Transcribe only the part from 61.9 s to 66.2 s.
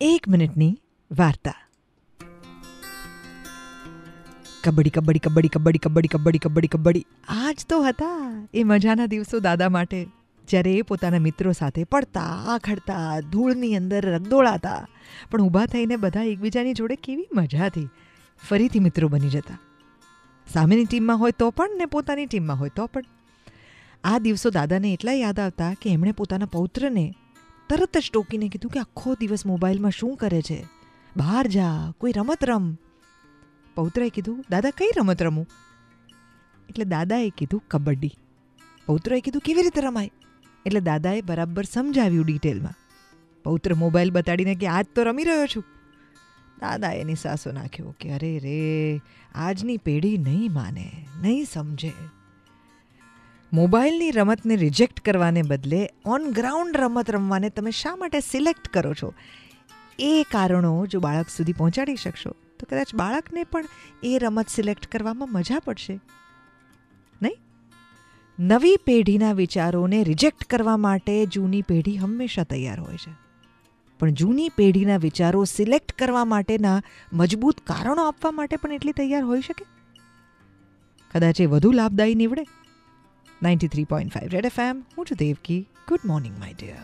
શકશો, તો કદાચ બાળકને પણ એ રમત સિલેક્ટ કરવામાં મજા પડશે.